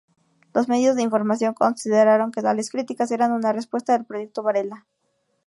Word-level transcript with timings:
Los 0.55 0.67
medios 0.67 0.95
de 0.95 1.03
información 1.03 1.53
consideraron 1.53 2.31
que 2.31 2.41
tales 2.41 2.71
críticas 2.71 3.11
eran 3.11 3.31
una 3.33 3.53
respuesta 3.53 3.93
al 3.93 4.03
Proyecto 4.07 4.41
Varela. 4.41 4.87